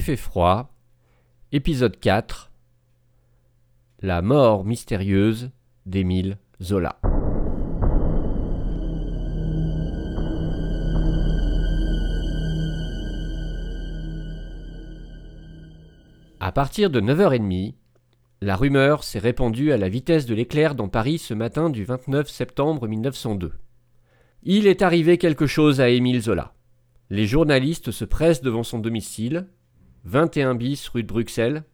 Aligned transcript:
fait 0.00 0.16
froid, 0.16 0.74
épisode 1.52 1.98
4 1.98 2.50
La 4.00 4.22
mort 4.22 4.64
mystérieuse 4.64 5.50
d'Émile 5.86 6.38
Zola. 6.62 6.98
À 16.40 16.52
partir 16.52 16.90
de 16.90 17.00
9h30, 17.00 17.74
la 18.42 18.56
rumeur 18.56 19.02
s'est 19.02 19.18
répandue 19.18 19.72
à 19.72 19.78
la 19.78 19.88
vitesse 19.88 20.26
de 20.26 20.34
l'éclair 20.34 20.74
dans 20.74 20.88
Paris 20.88 21.18
ce 21.18 21.34
matin 21.34 21.70
du 21.70 21.84
29 21.84 22.28
septembre 22.28 22.86
1902. 22.86 23.52
Il 24.42 24.66
est 24.66 24.82
arrivé 24.82 25.18
quelque 25.18 25.46
chose 25.46 25.80
à 25.80 25.88
Émile 25.88 26.20
Zola. 26.20 26.52
Les 27.08 27.26
journalistes 27.26 27.90
se 27.90 28.04
pressent 28.04 28.42
devant 28.42 28.62
son 28.62 28.78
domicile, 28.78 29.48
21 30.06 30.54
bis 30.54 30.86
rue 30.86 31.02
de 31.02 31.08
Bruxelles, 31.08 31.64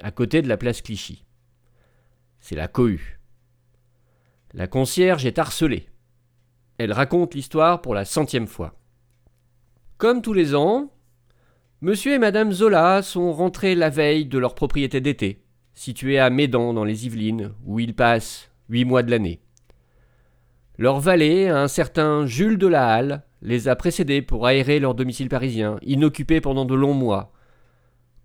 à 0.00 0.10
côté 0.10 0.42
de 0.42 0.48
la 0.48 0.58
place 0.58 0.82
Clichy. 0.82 1.24
C'est 2.38 2.54
la 2.54 2.68
cohue. 2.68 3.18
La 4.52 4.66
concierge 4.66 5.24
est 5.24 5.38
harcelée. 5.38 5.88
Elle 6.76 6.92
raconte 6.92 7.34
l'histoire 7.34 7.80
pour 7.80 7.94
la 7.94 8.04
centième 8.04 8.46
fois. 8.46 8.74
Comme 9.96 10.20
tous 10.20 10.34
les 10.34 10.54
ans, 10.54 10.92
monsieur 11.80 12.12
et 12.12 12.18
madame 12.18 12.52
Zola 12.52 13.00
sont 13.00 13.32
rentrés 13.32 13.74
la 13.74 13.88
veille 13.88 14.26
de 14.26 14.38
leur 14.38 14.54
propriété 14.54 15.00
d'été, 15.00 15.42
située 15.72 16.18
à 16.18 16.28
Médan 16.28 16.74
dans 16.74 16.84
les 16.84 17.06
Yvelines, 17.06 17.54
où 17.64 17.80
ils 17.80 17.94
passent 17.94 18.50
huit 18.68 18.84
mois 18.84 19.02
de 19.02 19.10
l'année. 19.10 19.40
Leur 20.76 21.00
valet, 21.00 21.48
un 21.48 21.66
certain 21.66 22.26
Jules 22.26 22.58
de 22.58 22.66
la 22.66 22.92
Halle, 22.92 23.22
les 23.40 23.68
a 23.68 23.76
précédés 23.76 24.20
pour 24.20 24.46
aérer 24.46 24.80
leur 24.80 24.94
domicile 24.94 25.30
parisien, 25.30 25.78
inoccupé 25.80 26.42
pendant 26.42 26.66
de 26.66 26.74
longs 26.74 26.92
mois, 26.92 27.32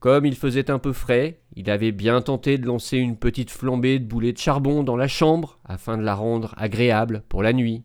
comme 0.06 0.28
il 0.28 0.36
faisait 0.36 0.70
un 0.70 0.78
peu 0.78 0.94
frais, 0.94 1.39
il 1.56 1.67
avait 1.67 1.92
bien 1.92 2.22
tenté 2.22 2.59
de 2.59 2.67
lancer 2.67 3.00
une 3.00 3.17
petite 3.17 3.50
flambée 3.50 3.98
de 3.98 4.06
boulets 4.06 4.34
de 4.34 4.38
charbon 4.38 4.84
dans 4.84 4.98
la 4.98 5.08
chambre 5.08 5.58
afin 5.66 5.98
de 5.98 6.03
la 6.03 6.14
rendre 6.14 6.53
agréable 6.58 7.23
pour 7.28 7.42
la 7.42 7.53
nuit. 7.53 7.81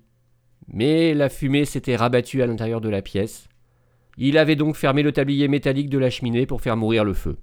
Mais 0.69 1.15
la 1.15 1.31
fumée 1.31 1.65
s'était 1.65 1.97
rabattue 1.97 2.43
à 2.43 2.47
l'intérieur 2.47 2.83
de 2.83 2.91
la 2.91 3.01
pièce. 3.01 3.49
Il 4.19 4.37
avait 4.37 4.55
donc 4.55 4.77
fermé 4.77 5.03
le 5.03 5.13
tablier 5.13 5.49
métallique 5.49 5.89
de 5.89 5.97
la 5.97 6.11
cheminée 6.11 6.45
pour 6.45 6.61
faire 6.61 6.77
mourir 6.77 7.07
le 7.07 7.15
feu. 7.15 7.39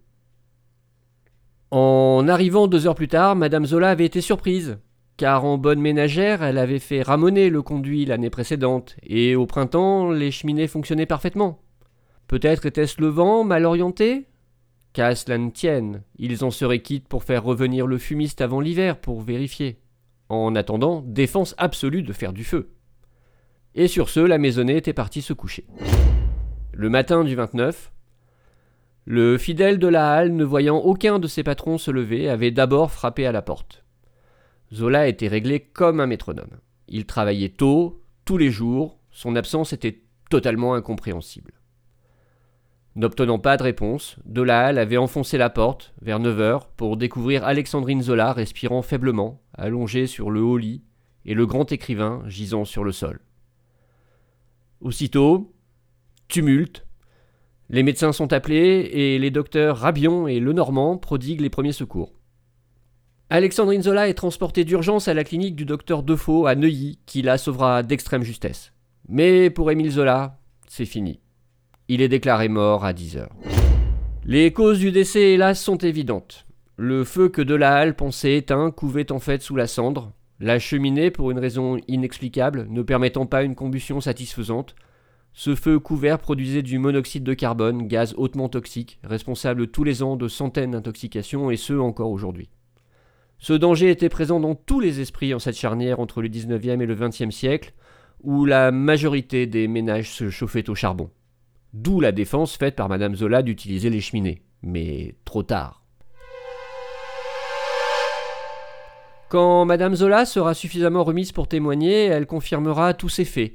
En 1.72 2.28
arrivant 2.28 2.67
deux 2.67 2.86
heures 2.86 2.94
plus 2.94 3.08
tard, 3.08 3.36
Madame 3.36 3.66
Zola 3.66 3.89
avait 3.89 4.05
été 4.05 4.22
surprise, 4.22 4.78
car 5.17 5.44
en 5.44 5.58
bonne 5.58 5.81
ménagère, 5.81 6.44
elle 6.44 6.59
avait 6.59 6.78
fait 6.78 7.02
ramoner 7.02 7.50
le 7.50 7.64
conduit 7.64 8.05
l'année 8.05 8.30
précédente, 8.30 8.95
et 9.02 9.36
au 9.36 9.48
printemps, 9.48 10.11
les 10.11 10.30
cheminées 10.30 10.67
fonctionnaient 10.67 11.08
parfaitement. 11.08 11.64
Peut-être 12.28 12.67
était-ce 12.67 13.02
le 13.02 13.08
vent 13.08 13.44
mal 13.44 13.66
orienté? 13.66 14.28
Qu'à 14.97 15.13
tienne, 15.13 16.01
ils 16.17 16.43
en 16.43 16.49
seraient 16.49 16.81
quittes 16.81 17.07
pour 17.07 17.23
faire 17.23 17.43
revenir 17.43 17.85
le 17.85 17.99
fumiste 17.99 18.41
avant 18.41 18.59
l'hiver 18.59 18.99
pour 18.99 19.21
vérifier. 19.21 19.77
En 20.27 20.55
attendant, 20.55 21.03
défense 21.05 21.53
absolue 21.59 22.01
de 22.01 22.13
faire 22.13 22.33
du 22.33 22.43
feu. 22.43 22.71
Et 23.75 23.87
sur 23.87 24.09
ce, 24.09 24.21
la 24.21 24.39
maisonnée 24.39 24.75
était 24.75 24.93
partie 24.93 25.21
se 25.21 25.33
coucher. 25.33 25.67
Le 26.73 26.89
matin 26.89 27.23
du 27.23 27.35
29, 27.35 27.91
le 29.05 29.37
fidèle 29.37 29.77
de 29.77 29.87
la 29.87 30.13
halle, 30.13 30.33
ne 30.33 30.43
voyant 30.43 30.77
aucun 30.77 31.19
de 31.19 31.27
ses 31.27 31.43
patrons 31.43 31.77
se 31.77 31.91
lever, 31.91 32.27
avait 32.27 32.49
d'abord 32.49 32.89
frappé 32.89 33.27
à 33.27 33.31
la 33.31 33.43
porte. 33.43 33.85
Zola 34.73 35.07
était 35.07 35.27
réglé 35.27 35.59
comme 35.59 35.99
un 35.99 36.07
métronome. 36.07 36.57
Il 36.87 37.05
travaillait 37.05 37.49
tôt, 37.49 38.02
tous 38.25 38.39
les 38.39 38.49
jours, 38.49 38.97
son 39.11 39.36
absence 39.36 39.73
était 39.73 40.02
totalement 40.31 40.73
incompréhensible. 40.73 41.53
N'obtenant 42.97 43.37
pas 43.37 43.58
de 43.58 43.63
réponse, 43.63 44.15
Halle 44.49 44.80
avait 44.80 44.97
enfoncé 44.97 45.37
la 45.37 45.52
porte, 45.52 45.93
vers 46.02 46.17
9 46.17 46.39
heures, 46.39 46.67
pour 46.67 46.97
découvrir 46.97 47.45
Alexandrine 47.45 48.02
Zola 48.02 48.33
respirant 48.33 48.81
faiblement, 48.81 49.39
allongée 49.53 50.08
sur 50.08 50.31
le 50.31 50.41
haut 50.41 50.58
lit, 50.58 50.81
et 51.23 51.36
le 51.36 51.45
grand 51.45 51.71
écrivain 51.71 52.23
gisant 52.25 52.65
sur 52.65 52.83
le 52.83 52.91
sol. 52.91 53.19
Aussitôt, 54.81 55.53
tumulte. 56.27 56.87
Les 57.69 57.83
médecins 57.83 58.13
sont 58.13 58.33
appelés 58.33 58.89
et 58.91 59.19
les 59.19 59.30
docteurs 59.30 59.77
Rabion 59.77 60.27
et 60.27 60.39
Lenormand 60.39 60.97
prodiguent 60.97 61.41
les 61.41 61.52
premiers 61.52 61.73
secours. 61.73 62.13
Alexandrine 63.30 63.83
Zola 63.83 64.09
est 64.09 64.15
transportée 64.15 64.65
d'urgence 64.65 65.07
à 65.07 65.13
la 65.13 65.23
clinique 65.23 65.55
du 65.55 65.65
docteur 65.65 66.02
Defoe 66.02 66.47
à 66.47 66.55
Neuilly, 66.55 66.97
qui 67.05 67.21
la 67.21 67.37
sauvera 67.37 67.83
d'extrême 67.83 68.23
justesse. 68.23 68.73
Mais 69.07 69.52
pour 69.52 69.69
Émile 69.69 69.91
Zola, 69.91 70.39
c'est 70.67 70.86
fini. 70.86 71.19
Il 71.89 72.02
est 72.02 72.09
déclaré 72.09 72.49
mort 72.49 72.83
à 72.83 72.92
10 72.92 73.15
heures. 73.15 73.36
Les 74.25 74.52
causes 74.52 74.80
du 74.80 74.92
décès, 74.92 75.31
hélas, 75.31 75.61
sont 75.61 75.77
évidentes. 75.77 76.45
Le 76.75 77.05
feu 77.05 77.30
que 77.30 77.42
de 77.42 77.55
la 77.55 77.75
halle 77.75 77.95
pensait 77.95 78.36
éteint 78.36 78.71
couvait 78.71 79.09
en 79.11 79.20
fait 79.20 79.42
sous 79.42 79.55
la 79.55 79.67
cendre. 79.67 80.11
La 80.42 80.59
cheminée, 80.59 81.11
pour 81.11 81.31
une 81.31 81.39
raison 81.39 81.77
inexplicable, 81.87 82.67
ne 82.70 82.81
permettant 82.81 83.25
pas 83.25 83.43
une 83.43 83.55
combustion 83.55 84.02
satisfaisante. 84.02 84.75
Ce 85.31 85.55
feu 85.55 85.80
couvert 85.80 86.20
produisait 86.20 86.61
du 86.61 86.77
monoxyde 86.77 87.23
de 87.23 87.33
carbone, 87.33 87.87
gaz 87.87 88.14
hautement 88.17 88.49
toxique, 88.49 88.99
responsable 89.05 89.67
tous 89.67 89.86
les 89.86 90.04
ans 90.04 90.17
de 90.17 90.27
centaines 90.27 90.71
d'intoxications, 90.71 91.52
et 91.52 91.58
ce 91.58 91.73
encore 91.73 92.11
aujourd'hui. 92.11 92.49
Ce 93.39 93.54
danger 93.54 93.92
était 93.92 94.09
présent 94.09 94.42
dans 94.42 94.55
tous 94.55 94.81
les 94.81 94.99
esprits 94.99 95.33
en 95.33 95.39
cette 95.39 95.58
charnière 95.58 96.02
entre 96.02 96.21
le 96.21 96.27
19e 96.27 96.81
et 96.81 96.86
le 96.86 96.95
20e 96.95 97.31
siècle, 97.31 97.73
où 98.23 98.43
la 98.43 98.71
majorité 98.71 99.48
des 99.48 99.69
ménages 99.69 100.11
se 100.11 100.30
chauffaient 100.30 100.69
au 100.69 100.75
charbon. 100.75 101.09
D'où 101.77 101.99
la 101.99 102.11
défense 102.11 102.58
faite 102.58 102.76
par 102.76 102.89
Madame 102.89 103.15
Zola 103.15 103.43
d'utiliser 103.43 103.92
les 103.92 104.02
cheminées. 104.02 104.42
Mais 104.64 105.14
trop 105.26 105.43
tard. 105.43 105.83
Quand 109.30 109.64
Madame 109.65 109.93
Zola 109.93 110.26
sera 110.26 110.55
suffisamment 110.55 111.04
remise 111.04 111.32
pour 111.32 111.48
témoigner, 111.48 112.05
elle 112.05 112.26
confirmera 112.26 112.95
tous 112.95 113.10
ces 113.10 113.26
faits. 113.26 113.54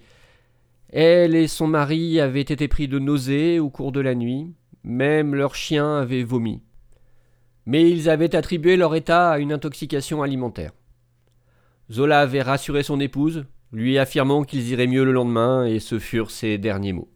Elle 0.91 1.35
et 1.35 1.49
son 1.49 1.67
mari 1.67 2.21
avaient 2.21 2.41
été 2.41 2.69
pris 2.69 2.87
de 2.87 3.01
nausées 3.01 3.59
au 3.59 3.71
cours 3.71 3.91
de 3.91 4.01
la 4.01 4.15
nuit, 4.15 4.55
même 4.85 5.35
leur 5.35 5.57
chien 5.57 5.97
avait 5.97 6.23
vomi. 6.23 6.63
Mais 7.67 7.91
ils 7.91 8.09
avaient 8.09 8.37
attribué 8.37 8.77
leur 8.77 8.95
état 8.95 9.33
à 9.33 9.39
une 9.41 9.53
intoxication 9.53 10.23
alimentaire. 10.23 10.71
Zola 11.91 12.21
avait 12.21 12.43
rassuré 12.43 12.85
son 12.85 13.01
épouse, 13.01 13.47
lui 13.73 13.99
affirmant 13.99 14.45
qu'ils 14.45 14.69
iraient 14.69 14.87
mieux 14.87 15.05
le 15.05 15.13
lendemain, 15.13 15.67
et 15.67 15.81
ce 15.81 15.99
furent 15.99 16.31
ses 16.31 16.57
derniers 16.57 16.93
mots. 16.93 17.12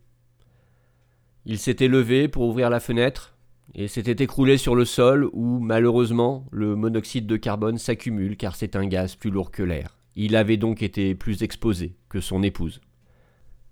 Il 1.49 1.61
s'était 1.61 1.87
levé 1.87 2.27
pour 2.27 2.43
ouvrir 2.43 2.71
la 2.71 2.81
fenêtre 2.81 3.37
et 3.77 3.87
s'était 3.87 4.25
écroulé 4.25 4.59
sur 4.59 4.75
le 4.75 4.85
sol 4.85 5.31
où, 5.33 5.61
malheureusement, 5.61 6.45
le 6.51 6.75
monoxyde 6.75 7.29
de 7.29 7.37
carbone 7.37 7.79
s'accumule 7.79 8.37
car 8.37 8.57
c'est 8.57 8.75
un 8.75 8.85
gaz 8.85 9.15
plus 9.15 9.31
lourd 9.31 9.53
que 9.53 9.63
l'air. 9.63 9.97
Il 10.17 10.35
avait 10.35 10.57
donc 10.57 10.83
été 10.83 11.15
plus 11.15 11.45
exposé 11.45 11.95
que 12.09 12.21
son 12.21 12.43
épouse. 12.43 12.81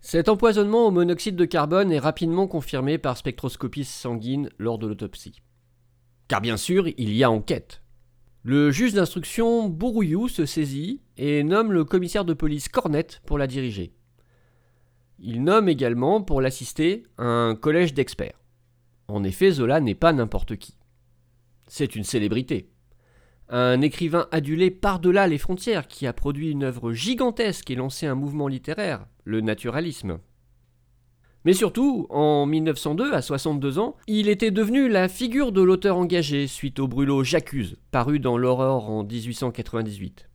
Cet 0.01 0.29
empoisonnement 0.29 0.87
au 0.87 0.93
monoxyde 0.93 1.35
de 1.35 1.45
carbone 1.45 1.91
est 1.91 1.99
rapidement 1.99 2.47
confirmé 2.47 2.97
par 2.97 3.17
spectroscopie 3.17 3.85
sanguine 3.85 4.51
lors 4.57 4.79
de 4.79 4.87
l'autopsie. 4.87 5.43
Car 6.29 6.41
bien 6.41 6.57
sûr, 6.57 6.87
il 6.87 7.13
y 7.13 7.25
a 7.25 7.31
enquête. 7.31 7.83
Le 8.45 8.71
juge 8.71 8.93
d'instruction 8.93 9.69
Bourouillou 9.69 10.29
se 10.29 10.47
saisit 10.47 11.01
et 11.17 11.43
nomme 11.43 11.73
le 11.73 11.85
commissaire 11.85 12.25
de 12.25 12.35
police 12.35 12.69
Cornette 12.69 13.21
pour 13.27 13.37
la 13.37 13.49
diriger. 13.49 13.95
Il 15.19 15.45
nomme 15.45 15.69
également 15.69 16.21
pour 16.23 16.41
l'assister 16.41 17.05
un 17.19 17.57
collège 17.61 17.95
d'experts. 17.95 18.41
En 19.09 19.25
effet, 19.25 19.51
Zola 19.51 19.81
n'est 19.81 19.95
pas 19.95 20.13
n'importe 20.13 20.57
qui. 20.57 20.77
C'est 21.69 21.97
une 21.97 22.05
célébrité. 22.05 22.71
Un 23.49 23.81
écrivain 23.81 24.27
adulé 24.33 24.71
par-delà 24.71 25.27
les 25.27 25.39
frontières 25.39 25.87
qui 25.87 26.07
a 26.07 26.13
produit 26.13 26.51
une 26.51 26.65
œuvre 26.65 26.93
gigantesque 26.93 27.71
et 27.71 27.75
lancé 27.75 28.07
un 28.07 28.15
mouvement 28.15 28.49
littéraire, 28.49 29.07
le 29.25 29.41
naturalisme. 29.41 30.19
Mais 31.45 31.53
surtout, 31.53 32.07
en 32.09 32.47
1902, 32.47 33.13
à 33.13 33.21
62 33.21 33.79
ans, 33.79 33.97
il 34.07 34.31
était 34.31 34.51
devenu 34.51 34.89
la 34.89 35.09
figure 35.09 35.53
de 35.53 35.61
l'auteur 35.61 35.99
engagé 35.99 36.47
suite 36.47 36.81
au 36.81 36.89
brûlot 36.89 37.23
J'accuse, 37.23 37.77
paru 37.91 38.19
dans 38.19 38.39
l'Aurore 38.39 38.89
en 38.89 39.05
1898. 39.05 40.27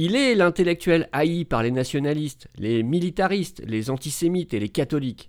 Il 0.00 0.14
est 0.14 0.36
l'intellectuel 0.36 1.08
haï 1.10 1.44
par 1.44 1.64
les 1.64 1.72
nationalistes, 1.72 2.46
les 2.56 2.84
militaristes, 2.84 3.64
les 3.66 3.90
antisémites 3.90 4.54
et 4.54 4.60
les 4.60 4.68
catholiques. 4.68 5.28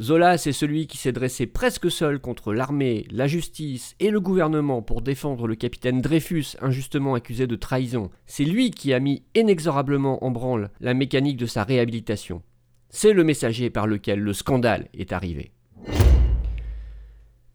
Zola, 0.00 0.38
c'est 0.38 0.52
celui 0.52 0.86
qui 0.86 0.96
s'est 0.96 1.10
dressé 1.10 1.48
presque 1.48 1.90
seul 1.90 2.20
contre 2.20 2.52
l'armée, 2.52 3.04
la 3.10 3.26
justice 3.26 3.96
et 3.98 4.10
le 4.10 4.20
gouvernement 4.20 4.80
pour 4.80 5.02
défendre 5.02 5.48
le 5.48 5.56
capitaine 5.56 6.00
Dreyfus 6.00 6.56
injustement 6.60 7.14
accusé 7.14 7.48
de 7.48 7.56
trahison. 7.56 8.12
C'est 8.26 8.44
lui 8.44 8.70
qui 8.70 8.92
a 8.94 9.00
mis 9.00 9.24
inexorablement 9.34 10.24
en 10.24 10.30
branle 10.30 10.70
la 10.78 10.94
mécanique 10.94 11.38
de 11.38 11.46
sa 11.46 11.64
réhabilitation. 11.64 12.42
C'est 12.90 13.12
le 13.12 13.24
messager 13.24 13.70
par 13.70 13.88
lequel 13.88 14.20
le 14.20 14.34
scandale 14.34 14.86
est 14.94 15.12
arrivé. 15.12 15.50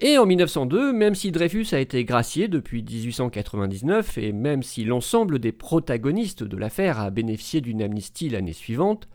Et 0.01 0.17
en 0.17 0.25
1902, 0.25 0.91
même 0.91 1.15
si 1.15 1.31
Dreyfus 1.31 1.67
a 1.71 1.79
été 1.79 2.03
gracié 2.03 2.49
depuis 2.49 2.83
1899 2.83 4.17
et 4.17 4.33
même 4.33 4.61
si 4.61 4.83
l'ensemble 4.83 5.39
des 5.39 5.53
protagonistes 5.53 6.43
de 6.43 6.57
l'affaire 6.57 6.99
a 6.99 7.09
bénéficié 7.11 7.61
d'une 7.61 7.81
amnistie 7.81 8.29
l'année 8.29 8.51
suivante, 8.51 9.07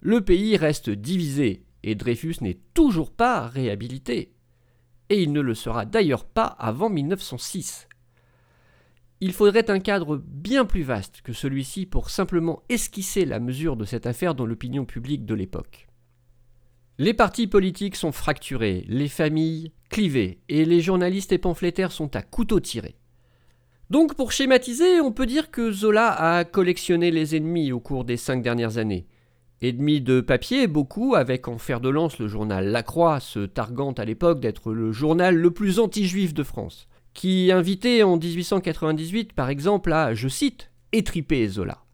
le 0.00 0.20
pays 0.22 0.56
reste 0.56 0.90
divisé 0.90 1.62
et 1.84 1.94
Dreyfus 1.94 2.36
n'est 2.40 2.58
toujours 2.74 3.12
pas 3.12 3.46
réhabilité. 3.46 4.32
et 5.08 5.22
il 5.22 5.32
ne 5.32 5.40
le 5.40 5.54
sera 5.54 5.84
d'ailleurs 5.84 6.24
pas 6.24 6.46
avant 6.46 6.90
1906. 6.90 7.88
Il 9.20 9.32
faudrait 9.32 9.70
un 9.70 9.78
cadre 9.78 10.16
bien 10.16 10.64
plus 10.64 10.82
vaste 10.82 11.22
que 11.22 11.32
celui-ci 11.32 11.86
pour 11.86 12.10
simplement 12.10 12.64
esquisser 12.68 13.24
la 13.24 13.38
mesure 13.38 13.76
de 13.76 13.84
cette 13.84 14.06
affaire 14.06 14.34
dans 14.34 14.46
l'opinion 14.46 14.84
publique 14.84 15.24
de 15.24 15.34
l'époque. 15.34 15.86
Les 16.98 17.12
partis 17.12 17.46
politiques 17.46 17.94
sont 17.94 18.10
fracturés, 18.10 18.86
les 18.88 19.08
familles 19.08 19.72
clivées, 19.90 20.40
et 20.48 20.64
les 20.64 20.80
journalistes 20.80 21.30
et 21.30 21.36
pamphlétaires 21.36 21.92
sont 21.92 22.16
à 22.16 22.22
couteau 22.22 22.58
tiré. 22.58 22.96
Donc 23.90 24.14
pour 24.14 24.32
schématiser, 24.32 25.02
on 25.02 25.12
peut 25.12 25.26
dire 25.26 25.50
que 25.50 25.70
Zola 25.70 26.10
a 26.10 26.44
collectionné 26.44 27.10
les 27.10 27.36
ennemis 27.36 27.70
au 27.70 27.80
cours 27.80 28.06
des 28.06 28.16
cinq 28.16 28.42
dernières 28.42 28.78
années. 28.78 29.06
Ennemis 29.60 30.00
de 30.00 30.22
papier, 30.22 30.66
beaucoup, 30.68 31.14
avec 31.14 31.48
en 31.48 31.58
fer 31.58 31.80
de 31.80 31.90
lance 31.90 32.18
le 32.18 32.28
journal 32.28 32.68
La 32.68 32.82
Croix, 32.82 33.20
se 33.20 33.40
targuant 33.40 33.92
à 33.92 34.06
l'époque 34.06 34.40
d'être 34.40 34.72
le 34.72 34.90
journal 34.90 35.36
le 35.36 35.50
plus 35.50 35.78
anti-juif 35.78 36.32
de 36.32 36.42
France, 36.42 36.88
qui 37.12 37.52
invitait 37.52 38.04
en 38.04 38.16
1898 38.16 39.34
par 39.34 39.50
exemple 39.50 39.92
à, 39.92 40.14
je 40.14 40.28
cite, 40.28 40.70
étriper 40.92 41.46
Zola. 41.46 41.85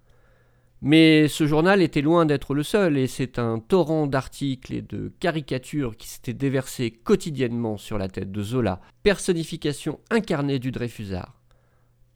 Mais 0.84 1.28
ce 1.28 1.46
journal 1.46 1.80
était 1.80 2.02
loin 2.02 2.26
d'être 2.26 2.54
le 2.54 2.64
seul, 2.64 2.98
et 2.98 3.06
c'est 3.06 3.38
un 3.38 3.60
torrent 3.60 4.08
d'articles 4.08 4.74
et 4.74 4.82
de 4.82 5.12
caricatures 5.20 5.96
qui 5.96 6.08
s'était 6.08 6.32
déversé 6.32 6.90
quotidiennement 6.90 7.76
sur 7.78 7.98
la 7.98 8.08
tête 8.08 8.32
de 8.32 8.42
Zola, 8.42 8.80
personnification 9.04 10.00
incarnée 10.10 10.58
du 10.58 10.72
Dreyfusard. 10.72 11.40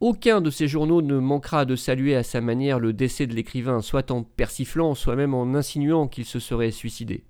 Aucun 0.00 0.40
de 0.40 0.50
ces 0.50 0.66
journaux 0.66 1.00
ne 1.00 1.18
manquera 1.18 1.64
de 1.64 1.76
saluer 1.76 2.16
à 2.16 2.24
sa 2.24 2.40
manière 2.40 2.80
le 2.80 2.92
décès 2.92 3.28
de 3.28 3.34
l'écrivain, 3.34 3.80
soit 3.82 4.10
en 4.10 4.24
persiflant, 4.24 4.96
soit 4.96 5.14
même 5.14 5.32
en 5.32 5.54
insinuant 5.54 6.08
qu'il 6.08 6.24
se 6.24 6.40
serait 6.40 6.72
suicidé. 6.72 7.24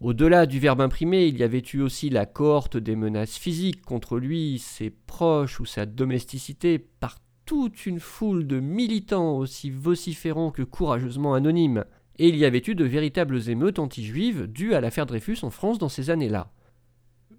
Au-delà 0.00 0.46
du 0.46 0.60
verbe 0.60 0.80
imprimé, 0.80 1.26
il 1.26 1.36
y 1.36 1.42
avait 1.42 1.62
eu 1.74 1.82
aussi 1.82 2.08
la 2.08 2.24
cohorte 2.24 2.78
des 2.78 2.96
menaces 2.96 3.36
physiques 3.36 3.82
contre 3.82 4.18
lui, 4.18 4.58
ses 4.60 4.88
proches 4.88 5.60
ou 5.60 5.66
sa 5.66 5.84
domesticité, 5.84 6.78
par 6.78 7.18
toute 7.48 7.86
une 7.86 7.98
foule 7.98 8.46
de 8.46 8.60
militants 8.60 9.38
aussi 9.38 9.70
vociférants 9.70 10.50
que 10.50 10.62
courageusement 10.62 11.32
anonymes. 11.32 11.86
Et 12.18 12.28
il 12.28 12.36
y 12.36 12.44
avait 12.44 12.62
eu 12.66 12.74
de 12.74 12.84
véritables 12.84 13.48
émeutes 13.48 13.78
anti-juives 13.78 14.46
dues 14.46 14.74
à 14.74 14.82
l'affaire 14.82 15.06
Dreyfus 15.06 15.38
en 15.40 15.48
France 15.48 15.78
dans 15.78 15.88
ces 15.88 16.10
années-là. 16.10 16.52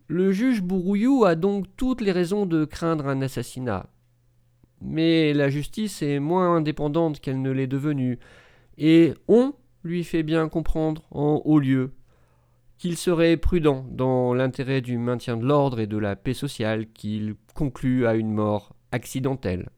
Le 0.07 0.31
juge 0.31 0.63
Bourouillou 0.63 1.25
a 1.25 1.35
donc 1.35 1.67
toutes 1.77 2.01
les 2.01 2.11
raisons 2.11 2.47
de 2.47 2.65
craindre 2.65 3.07
un 3.07 3.21
assassinat. 3.21 3.85
Mais 4.81 5.31
la 5.31 5.47
justice 5.47 6.01
est 6.01 6.17
moins 6.17 6.55
indépendante 6.55 7.19
qu'elle 7.19 7.43
ne 7.43 7.51
l'est 7.51 7.67
devenue, 7.67 8.17
et 8.79 9.13
on 9.27 9.53
lui 9.83 10.03
fait 10.03 10.23
bien 10.23 10.49
comprendre 10.49 11.03
en 11.11 11.39
haut 11.45 11.59
lieu 11.59 11.91
qu'il 12.79 12.97
serait 12.97 13.37
prudent 13.37 13.85
dans 13.91 14.33
l'intérêt 14.33 14.81
du 14.81 14.97
maintien 14.97 15.37
de 15.37 15.45
l'ordre 15.45 15.79
et 15.79 15.85
de 15.85 15.97
la 15.99 16.15
paix 16.15 16.33
sociale 16.33 16.87
qu'il 16.93 17.35
conclut 17.53 18.07
à 18.07 18.15
une 18.15 18.31
mort 18.31 18.73
accidentelle. 18.91 19.69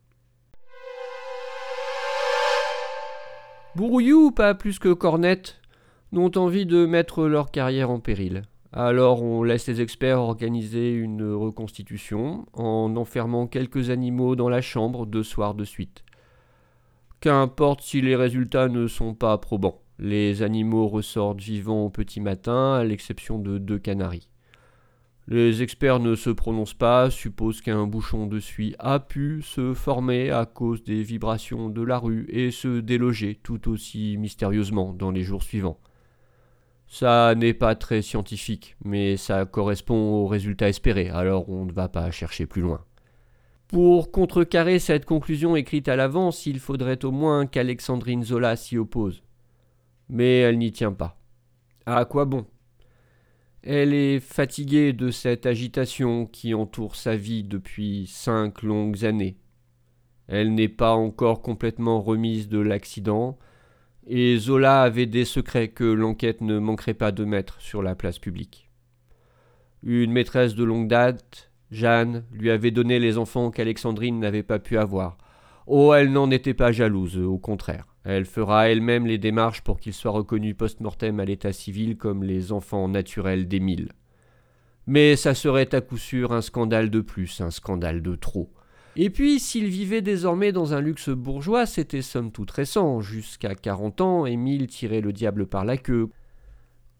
Bourouillou, 3.74 4.32
pas 4.32 4.54
plus 4.54 4.80
que 4.80 4.92
Cornette, 4.92 5.62
n'ont 6.12 6.32
envie 6.38 6.66
de 6.66 6.86
mettre 6.86 7.28
leur 7.28 7.52
carrière 7.52 7.90
en 7.90 8.02
péril. 8.02 8.42
Alors 8.74 9.24
on 9.24 9.44
laisse 9.44 9.66
les 9.68 9.80
experts 9.80 10.20
organiser 10.20 10.94
une 10.94 11.24
reconstitution 11.34 12.46
en 12.52 12.96
enfermant 12.98 13.48
quelques 13.48 13.90
animaux 13.90 14.36
dans 14.36 14.50
la 14.50 14.62
chambre 14.62 15.06
deux 15.06 15.24
soirs 15.24 15.54
de 15.54 15.64
suite. 15.64 16.04
Qu'importe 17.22 17.82
si 17.82 18.02
les 18.02 18.18
résultats 18.18 18.68
ne 18.68 18.88
sont 18.88 19.14
pas 19.14 19.38
probants. 19.38 19.82
Les 20.00 20.42
animaux 20.42 20.90
ressortent 20.90 21.42
vivants 21.42 21.86
au 21.86 21.90
petit 21.90 22.20
matin, 22.20 22.74
à 22.74 22.84
l'exception 22.84 23.40
de 23.40 23.58
deux 23.58 23.80
canaris. 23.80 24.31
Les 25.32 25.64
experts 25.64 26.02
ne 26.02 26.16
se 26.16 26.30
prononcent 26.30 26.74
pas, 26.74 27.10
supposent 27.10 27.62
qu'un 27.62 27.88
bouchon 27.88 28.28
de 28.28 28.42
suie 28.42 28.76
a 28.80 29.00
pu 29.00 29.42
se 29.42 29.74
former 29.74 30.30
à 30.30 30.46
cause 30.46 30.84
des 30.84 31.04
vibrations 31.04 31.70
de 31.70 31.82
la 31.82 32.00
rue 32.00 32.26
et 32.28 32.52
se 32.52 32.82
déloger 32.82 33.40
tout 33.42 33.70
aussi 33.70 34.18
mystérieusement 34.18 34.92
dans 34.92 35.10
les 35.10 35.24
jours 35.24 35.44
suivants. 35.44 35.80
Ça 36.86 37.34
n'est 37.34 37.54
pas 37.54 37.76
très 37.76 38.02
scientifique, 38.02 38.76
mais 38.84 39.16
ça 39.16 39.46
correspond 39.46 39.96
au 39.96 40.28
résultat 40.28 40.68
espéré, 40.68 41.08
alors 41.08 41.48
on 41.48 41.64
ne 41.64 41.72
va 41.72 41.88
pas 41.88 42.12
chercher 42.12 42.46
plus 42.46 42.62
loin. 42.62 42.84
Pour 43.70 44.12
contrecarrer 44.12 44.80
cette 44.80 45.06
conclusion 45.06 45.56
écrite 45.56 45.88
à 45.88 45.96
l'avance, 45.96 46.46
il 46.46 46.60
faudrait 46.60 47.06
au 47.06 47.12
moins 47.12 47.46
qu'Alexandrine 47.46 48.26
Zola 48.26 48.58
s'y 48.58 48.78
oppose. 48.78 49.24
Mais 50.10 50.40
elle 50.40 50.58
n'y 50.58 50.74
tient 50.74 50.92
pas. 50.92 51.18
À 51.86 52.04
quoi 52.04 52.26
bon? 52.26 52.46
Elle 53.64 53.94
est 53.94 54.20
fatiguée 54.20 54.92
de 54.92 55.12
cette 55.12 55.46
agitation 55.46 56.26
qui 56.26 56.56
entoure 56.56 56.96
sa 56.96 57.16
vie 57.16 57.44
depuis 57.44 58.08
cinq 58.08 58.64
longues 58.64 59.06
années. 59.06 59.38
Elle 60.28 60.56
n'est 60.56 60.68
pas 60.68 60.94
encore 60.94 61.44
complètement 61.44 62.02
remise 62.02 62.50
de 62.50 62.58
l'accident, 62.58 63.38
et 64.08 64.38
Zola 64.38 64.82
avait 64.82 65.06
des 65.06 65.26
secrets 65.26 65.68
que 65.68 65.84
l'enquête 65.84 66.42
ne 66.42 66.58
manquerait 66.58 66.96
pas 66.96 67.12
de 67.12 67.24
mettre 67.24 67.62
sur 67.62 67.84
la 67.84 67.94
place 67.94 68.18
publique. 68.18 68.72
Une 69.84 70.12
maîtresse 70.12 70.56
de 70.56 70.64
longue 70.64 70.88
date, 70.88 71.52
Jeanne, 71.70 72.24
lui 72.32 72.50
avait 72.50 72.72
donné 72.72 72.98
les 72.98 73.20
enfants 73.20 73.52
qu'Alexandrine 73.52 74.20
n'avait 74.20 74.42
pas 74.42 74.58
pu 74.58 74.80
avoir. 74.80 75.20
Oh, 75.68 75.94
elle 75.94 76.12
n'en 76.12 76.32
était 76.32 76.56
pas 76.56 76.72
jalouse, 76.72 77.20
au 77.20 77.38
contraire. 77.38 77.91
Elle 78.04 78.26
fera 78.26 78.70
elle-même 78.70 79.06
les 79.06 79.18
démarches 79.18 79.62
pour 79.62 79.80
qu'ils 79.80 79.94
soient 79.94 80.12
reconnus 80.12 80.56
post-mortem 80.58 81.20
à 81.20 81.26
l'état 81.26 81.54
civil 81.54 81.98
comme 81.98 82.24
les 82.24 82.52
enfants 82.52 82.88
naturels 82.88 83.48
d'Émile. 83.48 83.90
Mais 84.88 85.16
ça 85.16 85.36
serait 85.36 85.74
à 85.76 85.82
coup 85.82 85.98
sûr 85.98 86.34
un 86.34 86.42
scandale 86.42 86.90
de 86.90 87.02
plus, 87.02 87.42
un 87.42 87.52
scandale 87.52 88.02
de 88.02 88.16
trop. 88.16 88.52
Et 88.96 89.10
puis, 89.10 89.40
s'il 89.40 89.68
vivait 89.68 90.02
désormais 90.02 90.52
dans 90.52 90.74
un 90.74 90.82
luxe 90.82 91.10
bourgeois, 91.10 91.66
c'était 91.66 92.02
somme 92.02 92.32
toute 92.32 92.52
récent. 92.52 93.00
Jusqu'à 93.00 93.56
40 93.56 94.02
ans, 94.02 94.26
Émile 94.26 94.68
tirait 94.68 95.00
le 95.00 95.14
diable 95.14 95.46
par 95.46 95.64
la 95.64 95.78
queue. 95.78 96.10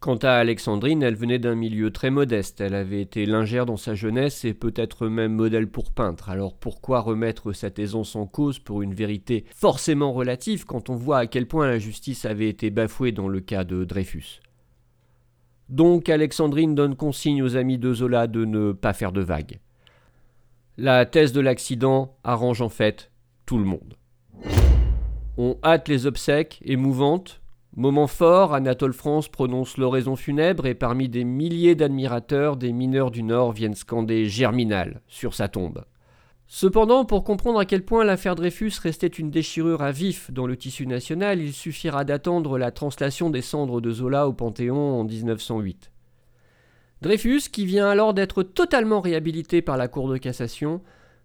Quant 0.02 0.16
à 0.16 0.32
Alexandrine, 0.32 1.04
elle 1.04 1.14
venait 1.14 1.38
d'un 1.38 1.54
milieu 1.54 1.92
très 1.92 2.10
modeste. 2.10 2.60
Elle 2.60 2.74
avait 2.74 3.00
été 3.00 3.24
lingère 3.24 3.66
dans 3.66 3.76
sa 3.76 3.94
jeunesse 3.94 4.44
et 4.44 4.52
peut-être 4.52 5.06
même 5.06 5.32
modèle 5.32 5.68
pour 5.68 5.92
peintre. 5.92 6.28
Alors 6.28 6.56
pourquoi 6.56 6.98
remettre 6.98 7.52
cette 7.52 7.78
aisance 7.78 8.16
en 8.16 8.26
cause 8.26 8.58
pour 8.58 8.82
une 8.82 8.94
vérité 8.94 9.44
forcément 9.54 10.12
relative 10.12 10.64
quand 10.66 10.90
on 10.90 10.96
voit 10.96 11.18
à 11.18 11.26
quel 11.28 11.46
point 11.46 11.68
la 11.68 11.78
justice 11.78 12.24
avait 12.24 12.48
été 12.48 12.70
bafouée 12.70 13.12
dans 13.12 13.28
le 13.28 13.38
cas 13.38 13.62
de 13.62 13.84
Dreyfus? 13.84 14.40
Donc 15.68 16.08
Alexandrine 16.08 16.74
donne 16.74 16.96
consigne 16.96 17.40
aux 17.40 17.54
amis 17.54 17.78
de 17.78 17.94
Zola 17.94 18.26
de 18.26 18.44
ne 18.44 18.72
pas 18.72 18.94
faire 18.94 19.12
de 19.12 19.20
vagues. 19.20 19.60
La 20.78 21.06
thèse 21.06 21.32
de 21.32 21.40
l'accident 21.40 22.16
arrange 22.24 22.60
en 22.60 22.70
fait 22.70 23.12
tout 23.46 23.56
le 23.56 23.64
monde. 23.64 23.94
On 25.36 25.58
hâte 25.62 25.86
les 25.86 26.06
obsèques 26.06 26.60
émouvantes. 26.64 27.41
Moment 27.74 28.06
fort, 28.06 28.52
Anatole 28.52 28.92
France 28.92 29.28
prononce 29.28 29.78
l'oraison 29.78 30.14
funèbre 30.14 30.66
et 30.66 30.74
parmi 30.74 31.08
des 31.08 31.24
milliers 31.24 31.74
d'admirateurs, 31.74 32.58
des 32.58 32.70
mineurs 32.70 33.10
du 33.10 33.22
Nord 33.22 33.52
viennent 33.52 33.74
scander 33.74 34.26
Germinal 34.26 35.00
sur 35.08 35.32
sa 35.32 35.48
tombe. 35.48 35.86
Cependant, 36.46 37.06
pour 37.06 37.24
comprendre 37.24 37.58
à 37.58 37.64
quel 37.64 37.82
point 37.82 38.04
l'affaire 38.04 38.34
Dreyfus 38.34 38.74
restait 38.82 39.06
une 39.06 39.30
déchirure 39.30 39.80
à 39.80 39.90
vif 39.90 40.30
dans 40.30 40.46
le 40.46 40.58
tissu 40.58 40.86
national, 40.86 41.40
il 41.40 41.54
suffira 41.54 42.04
d'attendre 42.04 42.58
la 42.58 42.72
translation 42.72 43.30
des 43.30 43.40
cendres 43.40 43.80
de 43.80 43.90
Zola 43.90 44.28
au 44.28 44.34
Panthéon 44.34 45.00
en 45.00 45.04
1908. 45.04 45.90
Dreyfus, 47.00 47.48
qui 47.50 47.64
vient 47.64 47.88
alors 47.88 48.12
d'être 48.12 48.42
totalement 48.42 49.00
réhabilité 49.00 49.62
par 49.62 49.78
la 49.78 49.88
Cour 49.88 50.10
de 50.10 50.18
cassation, 50.18 50.82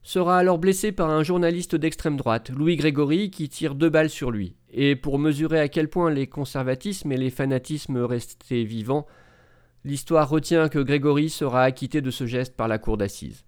sera 0.08 0.38
alors 0.38 0.58
blessé 0.58 0.94
par 0.94 1.10
un 1.10 1.22
journaliste 1.22 1.76
d'extrême 1.76 2.16
droite, 2.16 2.50
Louis 2.50 2.78
Grégory, 2.78 3.30
qui 3.30 3.50
tire 3.50 3.76
deux 3.76 3.90
balles 3.90 4.10
sur 4.10 4.32
lui. 4.32 4.56
Et 4.72 4.96
pour 4.96 5.20
mesurer 5.20 5.60
à 5.60 5.68
quel 5.68 5.90
point 5.90 6.10
les 6.10 6.28
conservatismes 6.28 7.12
et 7.12 7.18
les 7.18 7.30
fanatismes 7.30 7.98
restaient 7.98 8.64
vivants, 8.64 9.06
l'histoire 9.84 10.30
retient 10.30 10.70
que 10.70 10.80
Grégory 10.80 11.30
sera 11.30 11.64
acquitté 11.64 12.00
de 12.00 12.10
ce 12.10 12.26
geste 12.26 12.56
par 12.56 12.70
la 12.70 12.78
cour 12.78 12.96
d'assises. 12.96 13.44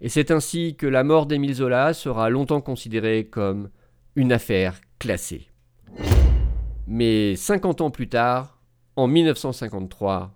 Et 0.00 0.08
c'est 0.08 0.30
ainsi 0.30 0.74
que 0.74 0.86
la 0.86 1.04
mort 1.04 1.26
d'Émile 1.26 1.56
Zola 1.56 1.92
sera 1.92 2.30
longtemps 2.30 2.62
considérée 2.62 3.26
comme 3.26 3.68
une 4.16 4.32
affaire 4.32 4.80
classée. 4.98 5.50
Mais 6.86 7.36
50 7.36 7.82
ans 7.82 7.90
plus 7.90 8.08
tard, 8.08 8.58
en 8.96 9.06
1953, 9.06 10.34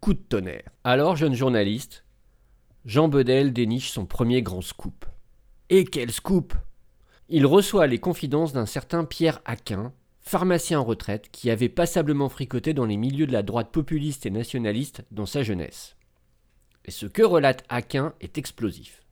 Coup 0.00 0.14
de 0.14 0.18
tonnerre. 0.18 0.70
Alors, 0.82 1.16
jeune 1.16 1.34
journaliste, 1.34 2.04
Jean 2.88 3.08
Bedel 3.08 3.52
déniche 3.52 3.90
son 3.90 4.06
premier 4.06 4.40
grand 4.40 4.62
scoop. 4.62 5.04
Et 5.68 5.84
quel 5.84 6.10
scoop 6.10 6.54
Il 7.28 7.44
reçoit 7.44 7.86
les 7.86 7.98
confidences 7.98 8.54
d'un 8.54 8.64
certain 8.64 9.04
Pierre 9.04 9.42
Aquin, 9.44 9.92
pharmacien 10.22 10.80
en 10.80 10.84
retraite, 10.84 11.28
qui 11.30 11.50
avait 11.50 11.68
passablement 11.68 12.30
fricoté 12.30 12.72
dans 12.72 12.86
les 12.86 12.96
milieux 12.96 13.26
de 13.26 13.32
la 13.32 13.42
droite 13.42 13.72
populiste 13.72 14.24
et 14.24 14.30
nationaliste 14.30 15.04
dans 15.10 15.26
sa 15.26 15.42
jeunesse. 15.42 15.96
Et 16.86 16.90
ce 16.90 17.04
que 17.04 17.20
relate 17.20 17.62
Aquin 17.68 18.14
est 18.22 18.38
explosif. 18.38 19.02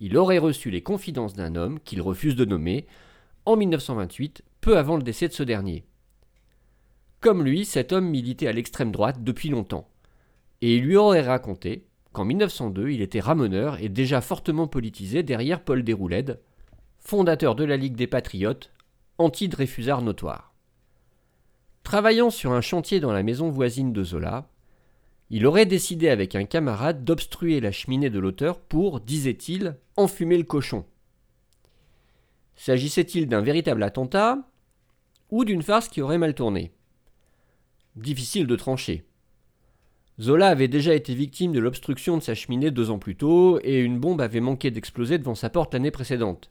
Il 0.00 0.16
aurait 0.16 0.38
reçu 0.38 0.72
les 0.72 0.82
confidences 0.82 1.34
d'un 1.34 1.54
homme 1.54 1.78
qu'il 1.78 2.02
refuse 2.02 2.34
de 2.34 2.44
nommer 2.44 2.88
en 3.46 3.54
1928, 3.54 4.42
peu 4.60 4.78
avant 4.78 4.96
le 4.96 5.04
décès 5.04 5.28
de 5.28 5.32
ce 5.32 5.44
dernier. 5.44 5.84
Comme 7.20 7.44
lui, 7.44 7.66
cet 7.66 7.92
homme 7.92 8.08
militait 8.08 8.48
à 8.48 8.52
l'extrême 8.52 8.90
droite 8.90 9.22
depuis 9.22 9.48
longtemps. 9.48 9.88
et 10.60 10.76
il 10.76 10.82
lui 10.82 10.96
aurait 10.96 11.20
raconté 11.20 11.84
qu'en 12.14 12.24
1902, 12.24 12.90
il 12.90 13.02
était 13.02 13.20
ramoneur 13.20 13.78
et 13.82 13.90
déjà 13.90 14.22
fortement 14.22 14.66
politisé 14.66 15.22
derrière 15.22 15.62
Paul 15.62 15.82
Déroulède, 15.82 16.40
fondateur 16.98 17.54
de 17.54 17.64
la 17.64 17.76
Ligue 17.76 17.96
des 17.96 18.06
Patriotes, 18.06 18.72
anti-Dreyfusard 19.18 20.00
notoire. 20.00 20.54
Travaillant 21.82 22.30
sur 22.30 22.52
un 22.52 22.62
chantier 22.62 23.00
dans 23.00 23.12
la 23.12 23.22
maison 23.22 23.50
voisine 23.50 23.92
de 23.92 24.02
Zola, 24.02 24.48
il 25.28 25.44
aurait 25.44 25.66
décidé 25.66 26.08
avec 26.08 26.34
un 26.34 26.44
camarade 26.44 27.04
d'obstruer 27.04 27.60
la 27.60 27.72
cheminée 27.72 28.10
de 28.10 28.18
l'auteur 28.18 28.60
pour, 28.60 29.00
disait-il, 29.00 29.76
enfumer 29.96 30.38
le 30.38 30.44
cochon. 30.44 30.84
S'agissait-il 32.54 33.28
d'un 33.28 33.42
véritable 33.42 33.82
attentat 33.82 34.38
ou 35.30 35.44
d'une 35.44 35.62
farce 35.62 35.88
qui 35.88 36.00
aurait 36.00 36.18
mal 36.18 36.34
tourné? 36.34 36.72
Difficile 37.96 38.46
de 38.46 38.56
trancher. 38.56 39.04
Zola 40.20 40.48
avait 40.48 40.68
déjà 40.68 40.94
été 40.94 41.12
victime 41.12 41.52
de 41.52 41.58
l'obstruction 41.58 42.16
de 42.16 42.22
sa 42.22 42.34
cheminée 42.34 42.70
deux 42.70 42.90
ans 42.90 43.00
plus 43.00 43.16
tôt, 43.16 43.58
et 43.64 43.80
une 43.80 43.98
bombe 43.98 44.20
avait 44.20 44.40
manqué 44.40 44.70
d'exploser 44.70 45.18
devant 45.18 45.34
sa 45.34 45.50
porte 45.50 45.74
l'année 45.74 45.90
précédente. 45.90 46.50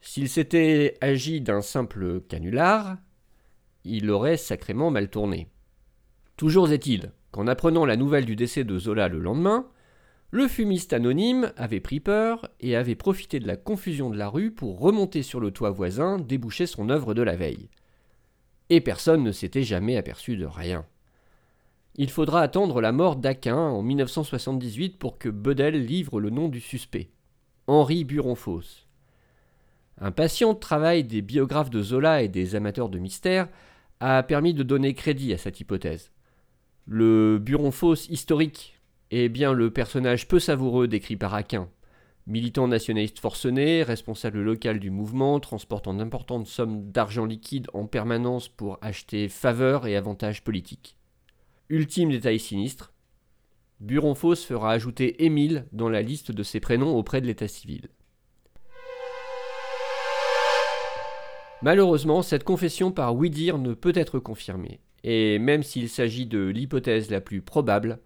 S'il 0.00 0.28
s'était 0.28 0.96
agi 1.00 1.40
d'un 1.40 1.60
simple 1.60 2.20
canular, 2.22 2.96
il 3.84 4.10
aurait 4.10 4.38
sacrément 4.38 4.90
mal 4.90 5.10
tourné. 5.10 5.48
Toujours 6.36 6.72
est-il 6.72 7.12
qu'en 7.30 7.46
apprenant 7.46 7.84
la 7.84 7.96
nouvelle 7.96 8.24
du 8.24 8.36
décès 8.36 8.64
de 8.64 8.78
Zola 8.78 9.08
le 9.08 9.18
lendemain, 9.18 9.68
le 10.30 10.48
fumiste 10.48 10.92
anonyme 10.92 11.52
avait 11.56 11.80
pris 11.80 12.00
peur 12.00 12.48
et 12.60 12.74
avait 12.74 12.94
profité 12.94 13.38
de 13.38 13.46
la 13.46 13.56
confusion 13.56 14.10
de 14.10 14.16
la 14.16 14.28
rue 14.28 14.50
pour 14.50 14.80
remonter 14.80 15.22
sur 15.22 15.40
le 15.40 15.50
toit 15.50 15.70
voisin 15.70 16.18
déboucher 16.18 16.66
son 16.66 16.88
œuvre 16.88 17.14
de 17.14 17.22
la 17.22 17.36
veille. 17.36 17.68
Et 18.70 18.80
personne 18.80 19.22
ne 19.22 19.32
s'était 19.32 19.62
jamais 19.62 19.96
aperçu 19.96 20.36
de 20.36 20.46
rien. 20.46 20.86
Il 21.98 22.10
faudra 22.10 22.42
attendre 22.42 22.82
la 22.82 22.92
mort 22.92 23.16
d'Aquin 23.16 23.56
en 23.56 23.82
1978 23.82 24.98
pour 24.98 25.16
que 25.16 25.30
Bedel 25.30 25.82
livre 25.82 26.20
le 26.20 26.28
nom 26.28 26.48
du 26.48 26.60
suspect, 26.60 27.08
Henri 27.66 28.04
Buronfos. 28.04 28.84
Un 29.98 30.10
patient 30.10 30.54
travail 30.54 31.04
des 31.04 31.22
biographes 31.22 31.70
de 31.70 31.80
Zola 31.80 32.22
et 32.22 32.28
des 32.28 32.54
amateurs 32.54 32.90
de 32.90 32.98
mystère 32.98 33.48
a 34.00 34.22
permis 34.22 34.52
de 34.52 34.62
donner 34.62 34.92
crédit 34.92 35.32
à 35.32 35.38
cette 35.38 35.58
hypothèse. 35.58 36.12
Le 36.84 37.38
Buronfos 37.38 38.10
historique 38.10 38.78
est 39.10 39.30
bien 39.30 39.54
le 39.54 39.70
personnage 39.70 40.28
peu 40.28 40.38
savoureux 40.38 40.88
décrit 40.88 41.16
par 41.16 41.32
Aquin. 41.32 41.70
Militant 42.26 42.68
nationaliste 42.68 43.20
forcené, 43.20 43.82
responsable 43.82 44.42
local 44.42 44.80
du 44.80 44.90
mouvement, 44.90 45.40
transportant 45.40 45.94
d'importantes 45.94 46.46
sommes 46.46 46.90
d'argent 46.90 47.24
liquide 47.24 47.68
en 47.72 47.86
permanence 47.86 48.50
pour 48.50 48.76
acheter 48.82 49.30
faveurs 49.30 49.86
et 49.86 49.96
avantages 49.96 50.44
politiques. 50.44 50.98
Ultime 51.68 52.10
détail 52.10 52.38
sinistre, 52.38 52.92
Buronfos 53.80 54.36
fera 54.36 54.70
ajouter 54.70 55.24
Émile 55.24 55.66
dans 55.72 55.88
la 55.88 56.00
liste 56.00 56.30
de 56.30 56.44
ses 56.44 56.60
prénoms 56.60 56.96
auprès 56.96 57.20
de 57.20 57.26
l'état 57.26 57.48
civil. 57.48 57.88
Malheureusement, 61.62 62.22
cette 62.22 62.44
confession 62.44 62.92
par 62.92 63.16
oui-dire 63.16 63.58
ne 63.58 63.74
peut 63.74 63.92
être 63.96 64.20
confirmée, 64.20 64.78
et 65.02 65.40
même 65.40 65.64
s'il 65.64 65.88
s'agit 65.88 66.26
de 66.26 66.46
l'hypothèse 66.46 67.10
la 67.10 67.20
plus 67.20 67.42
probable, 67.42 67.98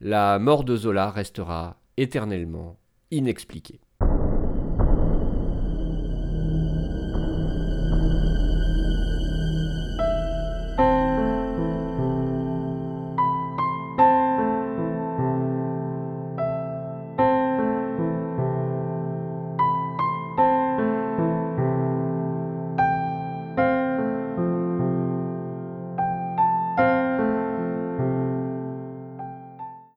la 0.00 0.38
mort 0.38 0.62
de 0.62 0.76
Zola 0.76 1.10
restera 1.10 1.80
éternellement 1.96 2.78
inexpliquée. 3.10 3.80